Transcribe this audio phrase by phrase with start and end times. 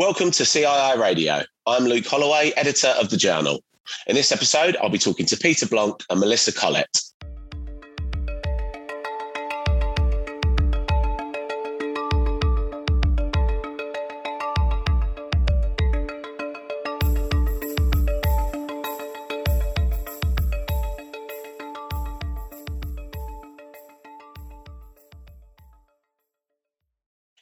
[0.00, 1.42] Welcome to CII Radio.
[1.66, 3.62] I'm Luke Holloway, editor of the Journal.
[4.06, 7.02] In this episode, I'll be talking to Peter Blanc and Melissa Collett.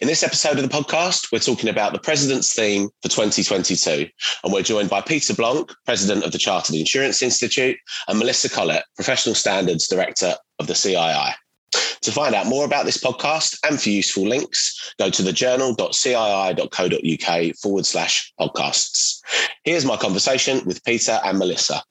[0.09, 4.09] In this episode of the podcast, we're talking about the President's theme for 2022.
[4.43, 7.77] And we're joined by Peter Blanc, President of the Chartered Insurance Institute,
[8.09, 11.35] and Melissa Collett, Professional Standards Director of the CII.
[12.01, 17.85] To find out more about this podcast and for useful links, go to thejournal.cii.co.uk forward
[17.85, 19.21] slash podcasts.
[19.65, 21.83] Here's my conversation with Peter and Melissa.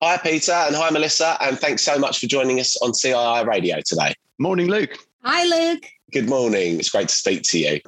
[0.00, 3.80] Hi, Peter, and hi, Melissa, and thanks so much for joining us on CII Radio
[3.84, 4.14] today.
[4.38, 4.96] Morning, Luke.
[5.24, 5.86] Hi, Luke.
[6.10, 6.80] Good morning.
[6.80, 7.80] It's great to speak to you.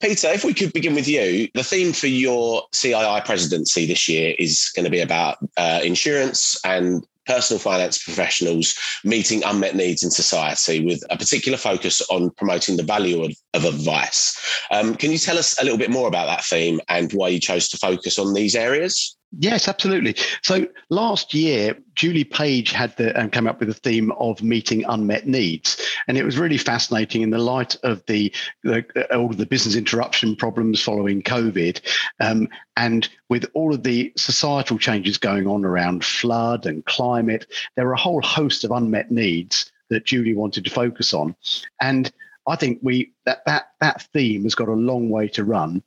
[0.00, 4.34] Peter, if we could begin with you, the theme for your CII presidency this year
[4.38, 10.10] is going to be about uh, insurance and personal finance professionals meeting unmet needs in
[10.10, 14.64] society with a particular focus on promoting the value of, of advice.
[14.70, 17.38] Um, can you tell us a little bit more about that theme and why you
[17.38, 19.17] chose to focus on these areas?
[19.36, 20.16] Yes, absolutely.
[20.42, 24.84] So last year, Julie Page had the um, came up with the theme of meeting
[24.88, 29.36] unmet needs, and it was really fascinating in the light of the, the all of
[29.36, 31.80] the business interruption problems following COVID,
[32.20, 32.48] um,
[32.78, 37.92] and with all of the societal changes going on around flood and climate, there are
[37.94, 41.36] a whole host of unmet needs that Julie wanted to focus on,
[41.82, 42.10] and
[42.46, 45.82] I think we that that that theme has got a long way to run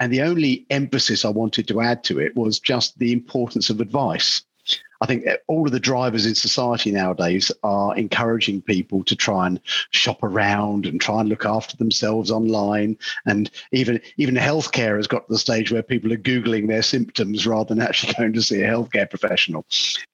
[0.00, 3.80] and the only emphasis I wanted to add to it was just the importance of
[3.80, 4.42] advice.
[5.00, 9.46] I think eh, all of the drivers in society nowadays are encouraging people to try
[9.46, 12.96] and shop around and try and look after themselves online.
[13.26, 17.46] And even even healthcare has got to the stage where people are googling their symptoms
[17.46, 19.66] rather than actually going to see a healthcare professional.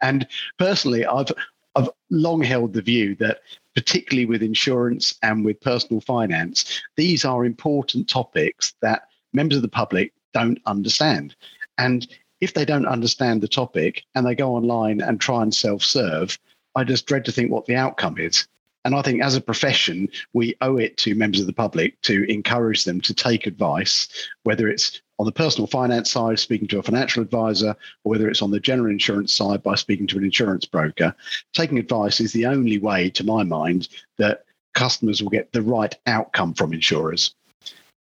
[0.03, 0.27] And
[0.59, 1.31] personally, I've
[1.77, 3.43] I've long held the view that
[3.77, 9.03] particularly with insurance and with personal finance, these are important topics that
[9.33, 11.35] members of the public don't understand.
[11.79, 12.07] And
[12.41, 16.39] if they don't understand the topic and they go online and try and self serve,
[16.75, 18.47] I just dread to think what the outcome is.
[18.85, 22.25] And I think as a profession, we owe it to members of the public to
[22.31, 24.09] encourage them to take advice,
[24.45, 28.41] whether it's on the personal finance side, speaking to a financial advisor, or whether it's
[28.41, 31.15] on the general insurance side by speaking to an insurance broker.
[31.53, 35.95] Taking advice is the only way, to my mind, that customers will get the right
[36.07, 37.35] outcome from insurers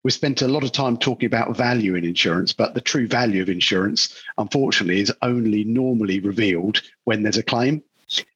[0.09, 3.43] we spent a lot of time talking about value in insurance, but the true value
[3.43, 7.83] of insurance, unfortunately, is only normally revealed when there's a claim.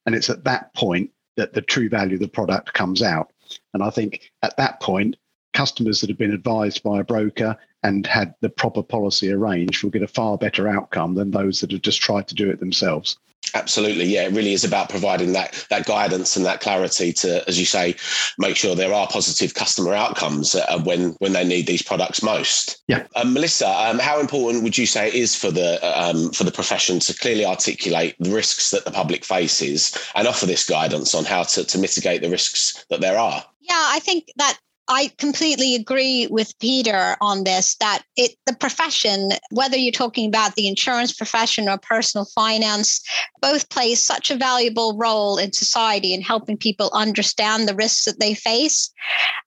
[0.05, 3.31] And it's at that point that the true value of the product comes out.
[3.73, 5.15] And I think at that point,
[5.53, 9.89] customers that have been advised by a broker and had the proper policy arranged will
[9.89, 13.17] get a far better outcome than those that have just tried to do it themselves.
[13.55, 14.23] Absolutely, yeah.
[14.23, 17.95] It really is about providing that that guidance and that clarity to, as you say,
[18.37, 22.81] make sure there are positive customer outcomes uh, when when they need these products most.
[22.87, 26.43] Yeah, um, Melissa, um, how important would you say it is for the um, for
[26.43, 31.13] the profession to clearly articulate the risks that the public faces and offer this guidance
[31.13, 33.43] on how to, to mitigate the risks that there are?
[33.61, 34.57] Yeah, I think that
[34.89, 40.55] I completely agree with Peter on this that it the profession, whether you're talking about
[40.55, 43.01] the insurance profession or personal finance,
[43.41, 48.19] both play such a valuable role in society in helping people understand the risks that
[48.19, 48.91] they face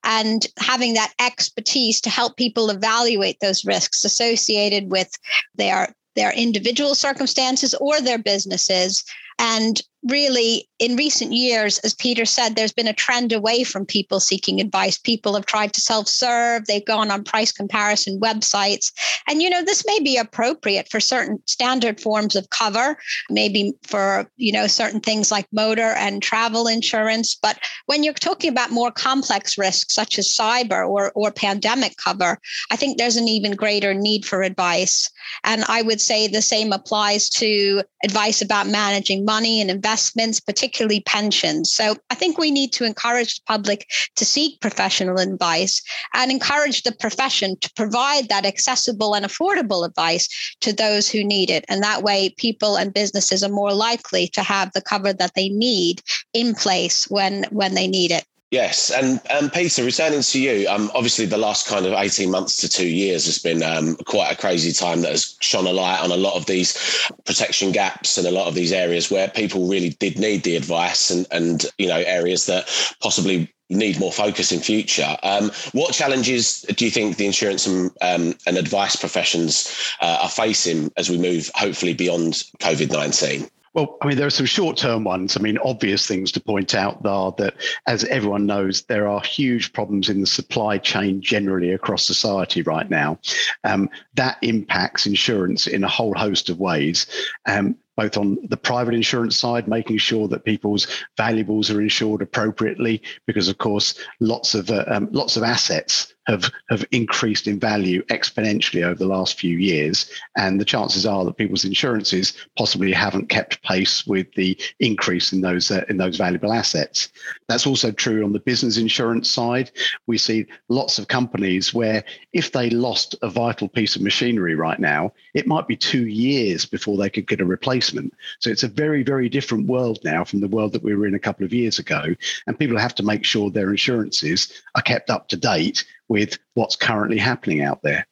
[0.04, 5.10] and having that expertise to help people evaluate those risks associated with
[5.54, 9.04] their their individual circumstances or their businesses
[9.38, 14.20] and really, in recent years, as Peter said, there's been a trend away from people
[14.20, 14.98] seeking advice.
[14.98, 18.92] People have tried to self serve, they've gone on price comparison websites.
[19.28, 22.96] And, you know, this may be appropriate for certain standard forms of cover,
[23.30, 27.34] maybe for, you know, certain things like motor and travel insurance.
[27.34, 32.38] But when you're talking about more complex risks, such as cyber or, or pandemic cover,
[32.70, 35.10] I think there's an even greater need for advice.
[35.44, 41.00] And I would say the same applies to advice about managing money and investments, particularly
[41.00, 41.72] pensions.
[41.72, 45.82] So I think we need to encourage the public to seek professional advice
[46.14, 50.28] and encourage the profession to provide that accessible and affordable advice
[50.60, 51.64] to those who need it.
[51.68, 55.48] And that way, people and businesses are more likely to have the cover that they
[55.48, 56.00] need
[56.32, 58.24] in place when, when they need it.
[58.52, 62.56] Yes, and um, Peter, returning to you, um, obviously the last kind of eighteen months
[62.58, 66.00] to two years has been um, quite a crazy time that has shone a light
[66.00, 69.66] on a lot of these protection gaps and a lot of these areas where people
[69.66, 72.68] really did need the advice and and you know areas that
[73.00, 75.16] possibly need more focus in future.
[75.24, 80.28] Um, what challenges do you think the insurance and, um, and advice professions uh, are
[80.28, 83.50] facing as we move hopefully beyond COVID nineteen?
[83.76, 85.36] Well, I mean, there are some short term ones.
[85.36, 87.56] I mean, obvious things to point out are that,
[87.86, 92.88] as everyone knows, there are huge problems in the supply chain generally across society right
[92.88, 93.18] now.
[93.64, 97.06] Um, that impacts insurance in a whole host of ways.
[97.44, 100.86] Um, both on the private insurance side, making sure that people's
[101.18, 106.50] valuables are insured appropriately, because of course, lots of uh, um, lots of assets have
[106.68, 111.36] have increased in value exponentially over the last few years, and the chances are that
[111.36, 116.52] people's insurances possibly haven't kept pace with the increase in those uh, in those valuable
[116.52, 117.08] assets.
[117.48, 119.70] That's also true on the business insurance side.
[120.06, 124.78] We see lots of companies where if they lost a vital piece of machinery right
[124.78, 128.12] now, it might be two years before they could get a replacement.
[128.40, 131.14] So it's a very very different world now from the world that we were in
[131.14, 132.02] a couple of years ago,
[132.46, 136.76] and people have to make sure their insurances are kept up to date with what's
[136.76, 138.06] currently happening out there.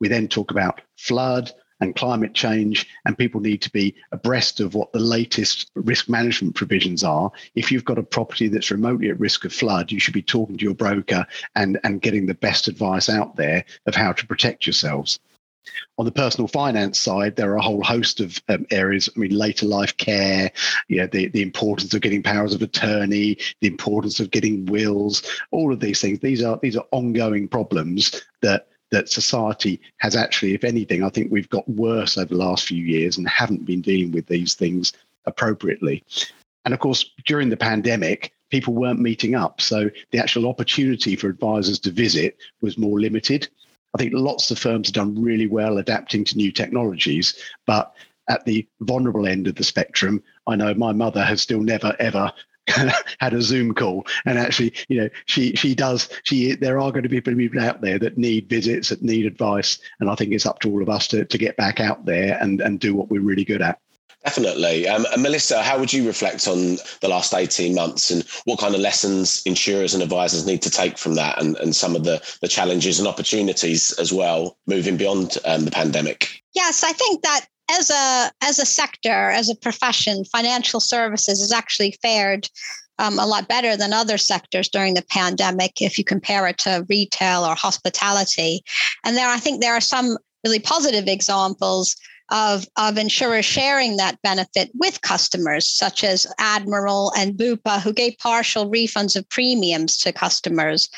[0.00, 4.74] We then talk about flood and climate change, and people need to be abreast of
[4.74, 7.30] what the latest risk management provisions are.
[7.54, 10.56] If you've got a property that's remotely at risk of flood, you should be talking
[10.56, 14.66] to your broker and, and getting the best advice out there of how to protect
[14.66, 15.20] yourselves.
[15.98, 19.08] On the personal finance side, there are a whole host of um, areas.
[19.14, 20.50] I mean, later life care,
[20.88, 25.72] yeah, the, the importance of getting powers of attorney, the importance of getting wills, all
[25.72, 26.20] of these things.
[26.20, 31.30] These are these are ongoing problems that that society has actually, if anything, I think
[31.30, 34.92] we've got worse over the last few years and haven't been dealing with these things
[35.26, 36.02] appropriately.
[36.64, 39.60] And of course, during the pandemic, people weren't meeting up.
[39.60, 43.48] So the actual opportunity for advisors to visit was more limited.
[43.94, 47.34] I think lots of firms have done really well adapting to new technologies,
[47.66, 47.94] but
[48.28, 52.32] at the vulnerable end of the spectrum, I know my mother has still never ever
[53.18, 56.08] had a Zoom call, and actually, you know, she she does.
[56.24, 59.78] She there are going to be people out there that need visits, that need advice,
[60.00, 62.38] and I think it's up to all of us to to get back out there
[62.40, 63.80] and and do what we're really good at.
[64.28, 64.86] Definitely.
[64.86, 68.80] Um, Melissa, how would you reflect on the last 18 months and what kind of
[68.82, 72.46] lessons insurers and advisors need to take from that and, and some of the, the
[72.46, 76.42] challenges and opportunities as well moving beyond um, the pandemic?
[76.52, 81.50] Yes, I think that as a as a sector, as a profession, financial services has
[81.50, 82.50] actually fared
[82.98, 86.84] um, a lot better than other sectors during the pandemic if you compare it to
[86.90, 88.62] retail or hospitality.
[89.06, 91.96] And there, I think there are some really positive examples
[92.30, 98.18] of, of insurers sharing that benefit with customers, such as Admiral and Bupa, who gave
[98.18, 100.88] partial refunds of premiums to customers.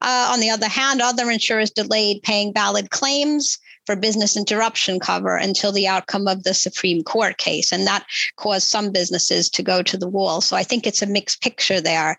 [0.00, 3.58] Uh, on the other hand, other insurers delayed paying valid claims
[3.88, 7.72] for business interruption cover until the outcome of the Supreme Court case.
[7.72, 8.04] And that
[8.36, 10.42] caused some businesses to go to the wall.
[10.42, 12.18] So I think it's a mixed picture there.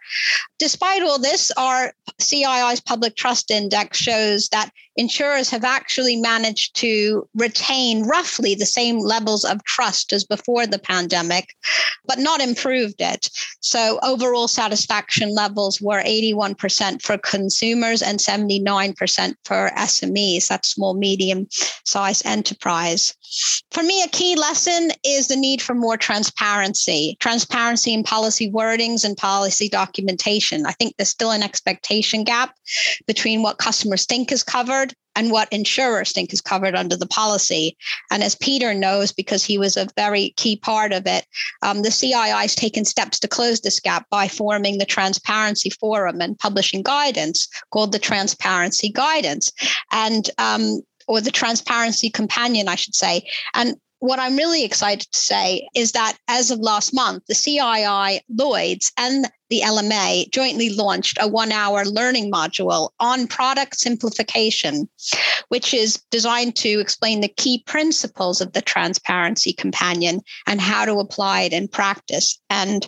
[0.57, 7.25] Despite all this, our CII's public trust index shows that insurers have actually managed to
[7.33, 11.55] retain roughly the same levels of trust as before the pandemic,
[12.05, 13.29] but not improved it.
[13.61, 21.47] So overall satisfaction levels were 81% for consumers and 79% for SMEs, that's small, medium
[21.85, 23.13] sized enterprise.
[23.71, 29.05] For me, a key lesson is the need for more transparency, transparency in policy wordings
[29.05, 30.65] and policy documentation.
[30.65, 32.53] I think there's still an expectation gap
[33.07, 37.75] between what customers think is covered and what insurers think is covered under the policy.
[38.09, 41.25] And as Peter knows, because he was a very key part of it,
[41.61, 46.21] um, the CII has taken steps to close this gap by forming the Transparency Forum
[46.21, 49.51] and publishing guidance called the Transparency Guidance.
[49.91, 53.27] And um, or the transparency companion, I should say.
[53.55, 58.21] And what I'm really excited to say is that as of last month, the CII,
[58.29, 64.87] Lloyds, and the LMA jointly launched a one hour learning module on product simplification,
[65.49, 70.99] which is designed to explain the key principles of the transparency companion and how to
[70.99, 72.39] apply it in practice.
[72.49, 72.87] And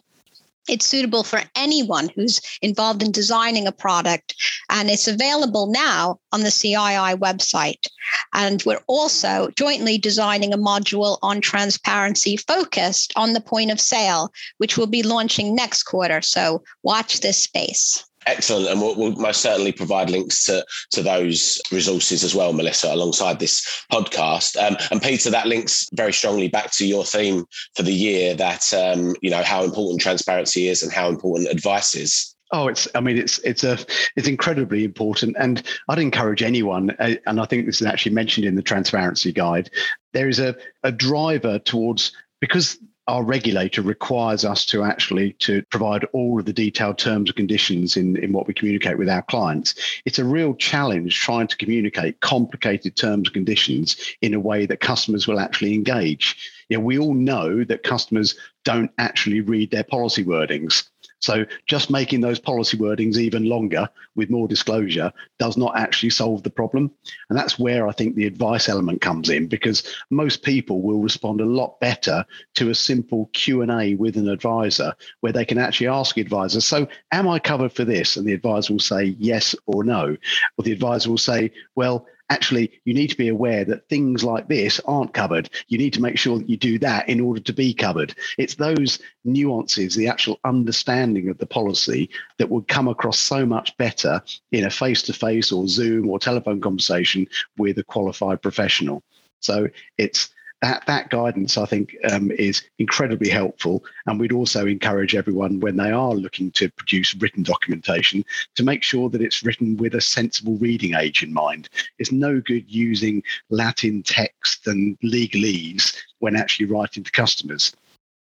[0.67, 4.35] it's suitable for anyone who's involved in designing a product,
[4.69, 7.87] and it's available now on the CII website.
[8.33, 14.31] And we're also jointly designing a module on transparency focused on the point of sale,
[14.57, 16.21] which will be launching next quarter.
[16.21, 18.05] So watch this space.
[18.27, 22.93] Excellent, and we'll, we'll, most certainly provide links to to those resources as well, Melissa,
[22.93, 24.61] alongside this podcast.
[24.61, 28.35] Um, and Peter, that links very strongly back to your theme for the year.
[28.35, 32.35] That um, you know how important transparency is and how important advice is.
[32.51, 32.87] Oh, it's.
[32.93, 33.79] I mean, it's it's a
[34.15, 36.91] it's incredibly important, and I'd encourage anyone.
[36.99, 39.71] Uh, and I think this is actually mentioned in the transparency guide.
[40.13, 42.77] There is a a driver towards because
[43.07, 47.97] our regulator requires us to actually to provide all of the detailed terms and conditions
[47.97, 49.75] in, in what we communicate with our clients.
[50.05, 54.79] It's a real challenge trying to communicate complicated terms and conditions in a way that
[54.79, 56.49] customers will actually engage.
[56.69, 60.83] You know, we all know that customers don't actually read their policy wordings
[61.21, 66.41] so just making those policy wordings even longer with more disclosure does not actually solve
[66.43, 66.91] the problem.
[67.29, 71.39] And that's where I think the advice element comes in because most people will respond
[71.39, 72.25] a lot better
[72.55, 77.27] to a simple Q&A with an advisor where they can actually ask advisors, so am
[77.27, 78.17] I covered for this?
[78.17, 80.17] And the advisor will say yes or no.
[80.57, 84.47] Or the advisor will say, well, actually you need to be aware that things like
[84.47, 85.49] this aren't covered.
[85.67, 88.15] You need to make sure that you do that in order to be covered.
[88.37, 93.75] It's those nuances, the actual understanding of the policy that would come across so much
[93.77, 99.03] better in a face to face or Zoom or telephone conversation with a qualified professional.
[99.41, 100.29] So it's
[100.61, 105.75] that that guidance I think um, is incredibly helpful, and we'd also encourage everyone when
[105.75, 108.23] they are looking to produce written documentation
[108.55, 111.69] to make sure that it's written with a sensible reading age in mind.
[111.97, 117.75] It's no good using Latin text and legalese when actually writing to customers.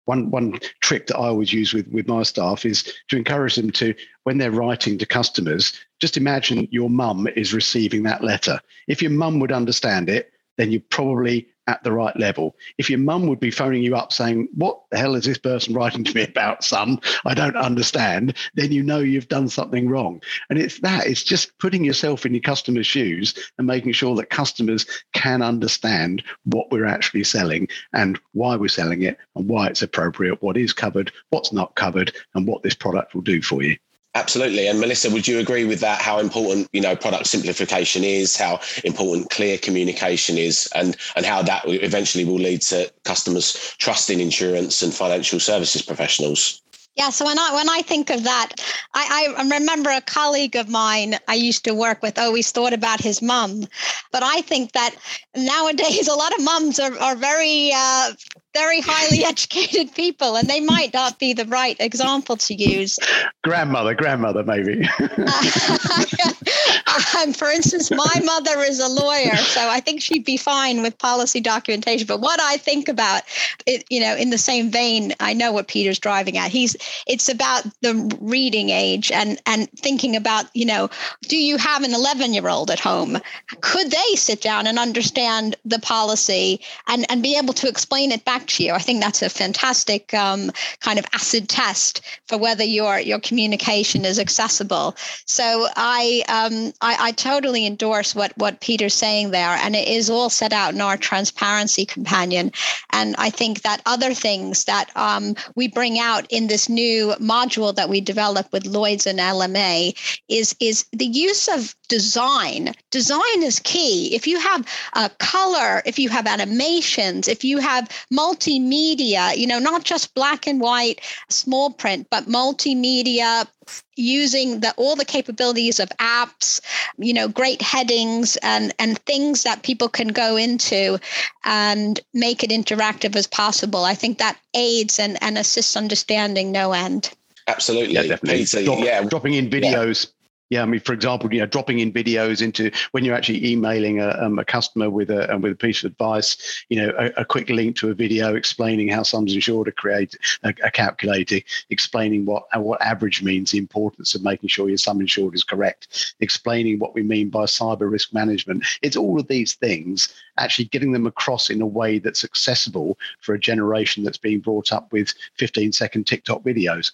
[0.05, 3.69] One, one trick that I always use with, with my staff is to encourage them
[3.71, 3.93] to,
[4.23, 8.59] when they're writing to customers, just imagine your mum is receiving that letter.
[8.87, 12.55] If your mum would understand it, then you probably at the right level.
[12.79, 15.75] If your mum would be phoning you up saying, What the hell is this person
[15.75, 16.99] writing to me about, son?
[17.25, 20.19] I don't understand, then you know you've done something wrong.
[20.49, 24.31] And it's that, it's just putting yourself in your customer's shoes and making sure that
[24.31, 29.83] customers can understand what we're actually selling and why we're selling it and why it's
[29.83, 33.77] appropriate, what is covered, what's not covered, and what this product will do for you.
[34.15, 34.67] Absolutely.
[34.67, 36.01] And Melissa, would you agree with that?
[36.01, 41.43] How important, you know, product simplification is, how important clear communication is, and and how
[41.43, 46.61] that eventually will lead to customers trusting insurance and financial services professionals?
[46.95, 48.49] Yeah, so when I when I think of that,
[48.93, 52.99] I, I remember a colleague of mine I used to work with always thought about
[52.99, 53.67] his mum,
[54.11, 54.95] but I think that
[55.33, 58.11] nowadays a lot of mums are, are very uh,
[58.53, 62.99] very highly educated people, and they might not be the right example to use.
[63.43, 64.87] Grandmother, grandmother, maybe.
[67.17, 70.97] um, for instance, my mother is a lawyer, so I think she'd be fine with
[70.97, 72.07] policy documentation.
[72.07, 73.23] But what I think about
[73.65, 76.51] it, you know, in the same vein, I know what Peter's driving at.
[76.51, 76.75] He's
[77.07, 80.89] it's about the reading age and and thinking about, you know,
[81.23, 83.17] do you have an 11 year old at home?
[83.61, 88.25] Could they sit down and understand the policy and and be able to explain it
[88.25, 88.73] back you.
[88.73, 94.05] I think that's a fantastic um, kind of acid test for whether your your communication
[94.05, 94.95] is accessible.
[95.25, 100.09] So I, um, I, I totally endorse what what Peter's saying there, and it is
[100.09, 102.51] all set out in our transparency companion.
[102.91, 107.75] And I think that other things that um, we bring out in this new module
[107.75, 109.95] that we develop with Lloyd's and LMA
[110.27, 112.73] is is the use of design.
[112.91, 114.15] Design is key.
[114.15, 117.89] If you have a color, if you have animations, if you have
[118.29, 123.47] multimedia, you know, not just black and white, small print, but multimedia
[123.95, 126.59] using the all the capabilities of apps
[126.97, 130.97] you know great headings and and things that people can go into
[131.43, 133.85] and make it interactive as possible.
[133.85, 137.11] I think that aids and and assists understanding no end.
[137.47, 137.95] Absolutely.
[137.95, 138.39] Yeah, definitely.
[138.45, 139.01] Peter, uh, Drop, yeah.
[139.03, 140.18] dropping in videos yeah
[140.49, 143.99] yeah, I mean, for example, you know, dropping in videos into when you're actually emailing
[143.99, 147.25] a, um, a customer with a with a piece of advice, you know, a, a,
[147.25, 152.25] quick link to a video explaining how sums insured are created, are, are calculated, explaining
[152.25, 156.15] what uh, what average means, the importance of making sure your sum insured is correct,
[156.19, 158.65] explaining what we mean by cyber risk management.
[158.81, 163.35] It's all of these things, actually getting them across in a way that's accessible for
[163.35, 166.91] a generation that's being brought up with 15 second TikTok videos.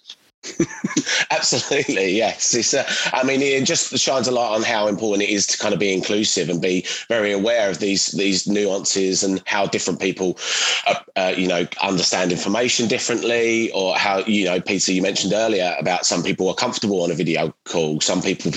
[1.30, 2.54] Absolutely, yes.
[2.54, 5.58] It's, uh, I mean, it just shines a light on how important it is to
[5.58, 10.00] kind of be inclusive and be very aware of these these nuances and how different
[10.00, 10.38] people,
[10.86, 15.74] uh, uh, you know, understand information differently, or how you know, Peter, you mentioned earlier
[15.78, 18.50] about some people are comfortable on a video call, some people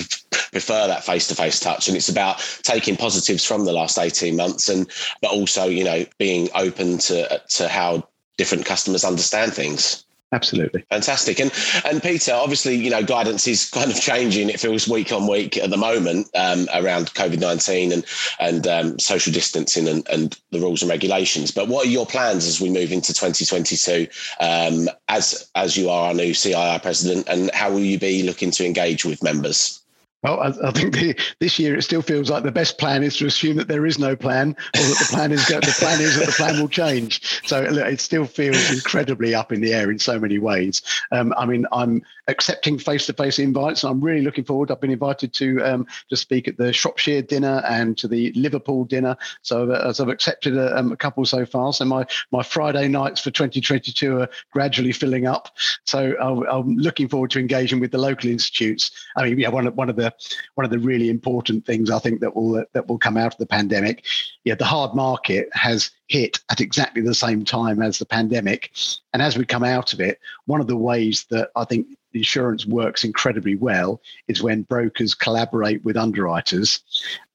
[0.52, 4.36] prefer that face to face touch, and it's about taking positives from the last eighteen
[4.36, 4.90] months, and
[5.22, 8.06] but also you know being open to to how
[8.36, 10.04] different customers understand things.
[10.32, 10.84] Absolutely.
[10.90, 11.40] Fantastic.
[11.40, 11.52] And
[11.84, 14.48] and Peter, obviously, you know, guidance is kind of changing.
[14.48, 18.04] It feels week on week at the moment um, around COVID 19 and,
[18.38, 21.50] and um, social distancing and, and the rules and regulations.
[21.50, 24.06] But what are your plans as we move into 2022
[24.40, 27.28] um, as, as you are our new CII president?
[27.28, 29.80] And how will you be looking to engage with members?
[30.22, 33.16] Well, I, I think the, this year it still feels like the best plan is
[33.18, 36.18] to assume that there is no plan, or that the plan is the plan is
[36.18, 37.40] that the plan will change.
[37.46, 40.82] So it still feels incredibly up in the air in so many ways.
[41.10, 43.82] Um, I mean, I'm accepting face-to-face invites.
[43.82, 44.70] I'm really looking forward.
[44.70, 48.84] I've been invited to um, to speak at the Shropshire dinner and to the Liverpool
[48.84, 49.16] dinner.
[49.40, 52.88] So uh, as I've accepted a, um, a, couple so far, so my my Friday
[52.88, 55.48] nights for 2022 are gradually filling up.
[55.84, 58.90] So i am looking forward to engaging with the local institutes.
[59.16, 60.09] I mean, yeah, one of one of the
[60.54, 63.38] one of the really important things I think that will that will come out of
[63.38, 64.04] the pandemic.
[64.44, 68.72] Yeah, the hard market has hit at exactly the same time as the pandemic,
[69.12, 72.66] and as we come out of it, one of the ways that I think insurance
[72.66, 76.82] works incredibly well is when brokers collaborate with underwriters.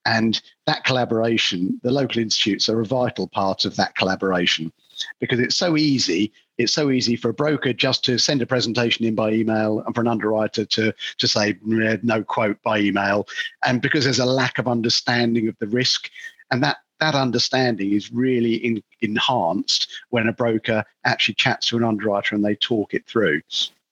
[0.07, 4.71] And that collaboration the local institutes are a vital part of that collaboration
[5.19, 9.05] because it's so easy it's so easy for a broker just to send a presentation
[9.05, 13.27] in by email and for an underwriter to to say no quote by email.
[13.65, 16.09] And because there's a lack of understanding of the risk
[16.51, 21.83] and that that understanding is really in, enhanced when a broker actually chats to an
[21.83, 23.41] underwriter and they talk it through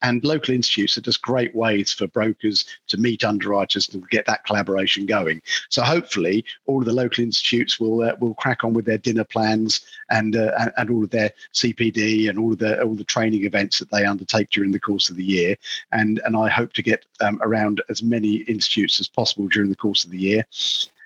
[0.03, 4.45] and local institutes are just great ways for brokers to meet underwriters to get that
[4.45, 5.41] collaboration going.
[5.69, 9.23] So hopefully, all of the local institutes will uh, will crack on with their dinner
[9.23, 13.03] plans and, uh, and and all of their CPD and all of the all the
[13.03, 15.55] training events that they undertake during the course of the year.
[15.91, 19.75] And and I hope to get um, around as many institutes as possible during the
[19.75, 20.45] course of the year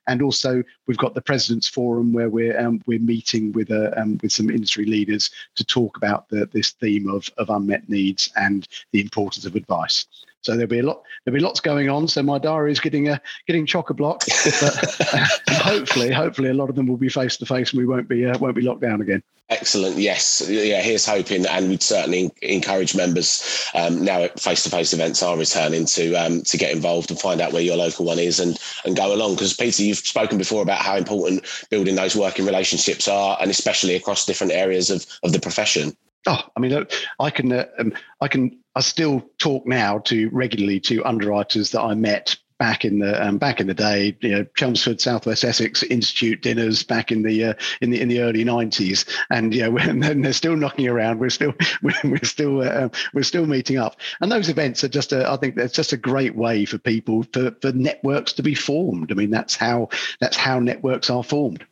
[0.07, 4.17] and also we've got the President's Forum where we're um, we're meeting with uh, um,
[4.21, 8.67] with some industry leaders to talk about the, this theme of of unmet needs and
[8.91, 10.05] the importance of advice.
[10.41, 12.07] So there'll be a lot there'll be lots going on.
[12.07, 16.69] So my diary is getting a getting chock a block, but hopefully hopefully a lot
[16.69, 18.81] of them will be face to face and we won't be uh, won't be locked
[18.81, 19.23] down again.
[19.49, 19.95] Excellent.
[19.97, 20.45] Yes.
[20.49, 20.81] Yeah.
[20.81, 26.41] Here's hoping, and we'd certainly encourage members um, now face-to-face events are returning to um,
[26.43, 29.35] to get involved and find out where your local one is and and go along.
[29.35, 33.95] Because Peter, you've spoken before about how important building those working relationships are, and especially
[33.95, 35.95] across different areas of of the profession.
[36.27, 36.85] Oh, I mean,
[37.19, 41.81] I can, uh, um, I can, I still talk now to regularly to underwriters that
[41.81, 45.83] I met back in the um, back in the day, you know, Chelmsford Southwest Essex
[45.83, 49.67] Institute dinners back in the uh, in the in the early nineties, and you yeah,
[49.93, 53.77] when they're still knocking around, we're still we're, we're still uh, um, we're still meeting
[53.77, 56.77] up, and those events are just a, I think that's just a great way for
[56.77, 59.11] people for for networks to be formed.
[59.11, 61.65] I mean, that's how that's how networks are formed.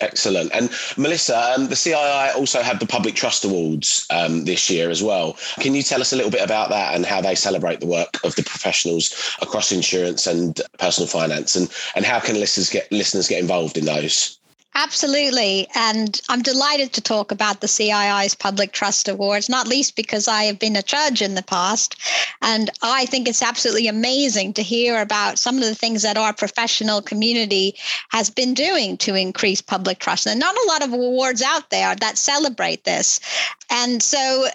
[0.00, 0.50] Excellent.
[0.52, 5.02] And Melissa, um, the CII also had the Public Trust Awards um, this year as
[5.02, 5.36] well.
[5.60, 8.22] Can you tell us a little bit about that and how they celebrate the work
[8.24, 13.28] of the professionals across insurance and personal finance, and and how can listeners get listeners
[13.28, 14.38] get involved in those?
[14.78, 15.66] Absolutely.
[15.74, 20.42] And I'm delighted to talk about the CII's Public Trust Awards, not least because I
[20.44, 21.96] have been a judge in the past.
[22.42, 26.34] And I think it's absolutely amazing to hear about some of the things that our
[26.34, 27.74] professional community
[28.10, 30.26] has been doing to increase public trust.
[30.26, 33.18] And not a lot of awards out there that celebrate this.
[33.70, 34.46] And so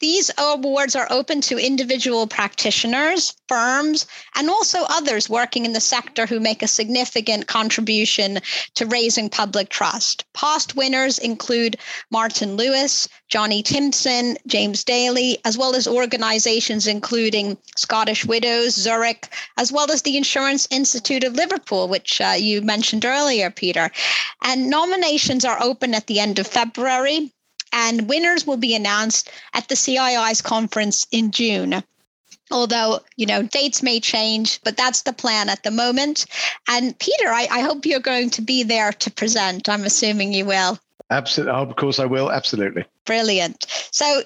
[0.00, 6.26] these awards are open to individual practitioners, firms, and also others working in the sector
[6.26, 8.40] who make a significant contribution
[8.74, 10.24] to raising public trust.
[10.32, 11.76] Past winners include
[12.10, 19.70] Martin Lewis, Johnny Timpson, James Daly, as well as organizations including Scottish Widows, Zurich, as
[19.70, 23.90] well as the Insurance Institute of Liverpool, which uh, you mentioned earlier, Peter.
[24.42, 27.30] And nominations are open at the end of February
[27.72, 31.82] and winners will be announced at the CII's conference in June.
[32.50, 36.26] Although, you know, dates may change, but that's the plan at the moment.
[36.68, 39.68] And Peter, I, I hope you're going to be there to present.
[39.68, 40.78] I'm assuming you will.
[41.10, 41.54] Absolutely.
[41.54, 42.30] Oh, of course, I will.
[42.30, 42.84] Absolutely.
[43.04, 43.66] Brilliant.
[43.92, 44.22] So,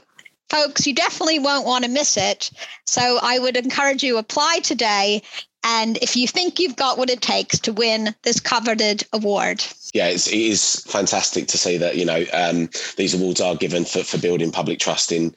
[0.49, 2.51] folks, you definitely won't want to miss it.
[2.87, 5.23] So, I would encourage you apply today
[5.65, 9.65] and if you think you've got what it takes to win this coveted award.
[9.95, 13.85] Yeah, it's, it is fantastic to see that you know um, these awards are given
[13.85, 15.35] for, for building public trust in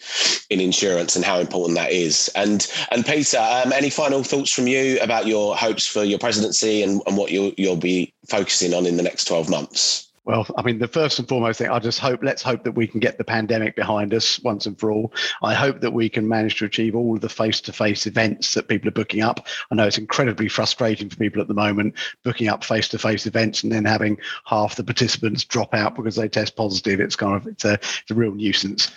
[0.50, 2.30] in insurance and how important that is.
[2.36, 6.84] And and Peter, um, any final thoughts from you about your hopes for your presidency
[6.84, 10.07] and, and what you'll you'll be focusing on in the next twelve months?
[10.28, 12.86] Well, I mean, the first and foremost thing, I just hope, let's hope that we
[12.86, 15.14] can get the pandemic behind us once and for all.
[15.42, 18.54] I hope that we can manage to achieve all of the face to face events
[18.54, 19.48] that people are booking up.
[19.72, 23.26] I know it's incredibly frustrating for people at the moment booking up face to face
[23.26, 27.00] events and then having half the participants drop out because they test positive.
[27.00, 28.92] It's kind of, it's a, it's a real nuisance.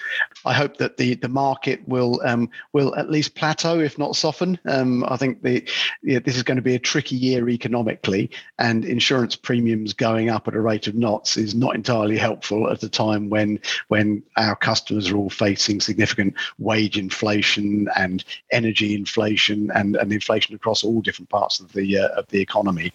[0.44, 4.58] I hope that the, the market will, um, will at least plateau, if not soften.
[4.66, 5.64] Um, I think the,
[6.02, 10.48] yeah, this is going to be a tricky year economically and insurance premiums going up
[10.48, 14.56] at a rate of not is not entirely helpful at a time when when our
[14.56, 21.00] customers are all facing significant wage inflation and energy inflation and, and inflation across all
[21.00, 22.92] different parts of the uh, of the economy.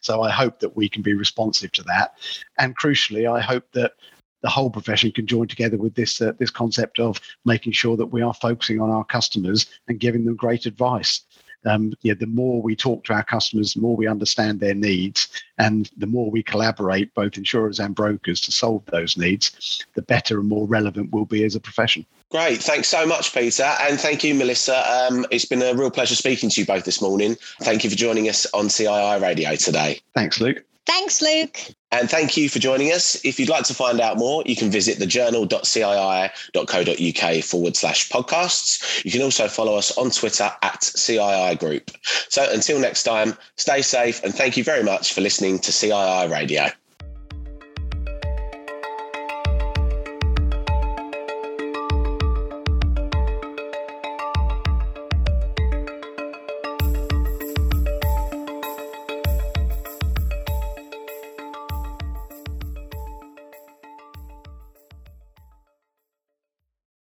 [0.00, 2.14] So I hope that we can be responsive to that,
[2.58, 3.92] and crucially, I hope that
[4.42, 8.06] the whole profession can join together with this uh, this concept of making sure that
[8.06, 11.22] we are focusing on our customers and giving them great advice
[11.64, 15.28] um, yeah, the more we talk to our customers, the more we understand their needs,
[15.58, 20.40] and the more we collaborate, both insurers and brokers, to solve those needs, the better
[20.40, 22.04] and more relevant we'll be as a profession.
[22.30, 22.62] Great.
[22.62, 23.74] Thanks so much, Peter.
[23.80, 24.82] And thank you, Melissa.
[24.90, 27.36] Um, it's been a real pleasure speaking to you both this morning.
[27.60, 30.00] Thank you for joining us on CII Radio today.
[30.14, 30.64] Thanks, Luke.
[30.84, 31.60] Thanks, Luke.
[31.92, 33.24] And thank you for joining us.
[33.24, 39.04] If you'd like to find out more, you can visit thejournal.cii.co.uk forward slash podcasts.
[39.04, 41.92] You can also follow us on Twitter at CII Group.
[42.28, 46.28] So until next time, stay safe and thank you very much for listening to CII
[46.30, 46.68] Radio.